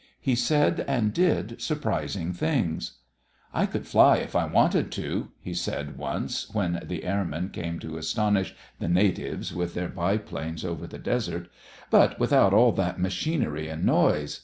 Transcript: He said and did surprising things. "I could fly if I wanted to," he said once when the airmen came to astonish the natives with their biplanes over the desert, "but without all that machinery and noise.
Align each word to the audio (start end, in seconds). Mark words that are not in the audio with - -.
He 0.19 0.33
said 0.33 0.79
and 0.87 1.13
did 1.13 1.61
surprising 1.61 2.33
things. 2.33 2.93
"I 3.53 3.67
could 3.67 3.85
fly 3.85 4.17
if 4.17 4.35
I 4.35 4.45
wanted 4.45 4.91
to," 4.93 5.29
he 5.39 5.53
said 5.53 5.95
once 5.95 6.51
when 6.51 6.79
the 6.83 7.03
airmen 7.03 7.49
came 7.49 7.77
to 7.81 7.99
astonish 7.99 8.55
the 8.79 8.89
natives 8.89 9.53
with 9.53 9.75
their 9.75 9.89
biplanes 9.89 10.65
over 10.65 10.87
the 10.87 10.97
desert, 10.97 11.49
"but 11.91 12.19
without 12.19 12.51
all 12.51 12.71
that 12.71 12.99
machinery 12.99 13.69
and 13.69 13.85
noise. 13.85 14.39